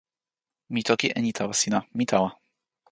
[0.73, 2.29] mi toki e ni tawa sina: mi tawa.